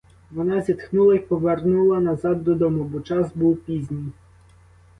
Вона 0.31 0.61
зітхнула 0.61 1.15
й 1.15 1.19
повернула 1.19 1.99
назад 1.99 2.43
додому, 2.43 2.83
бо 2.83 2.99
час 3.01 3.27
був 3.35 3.57
пізній. 3.57 4.11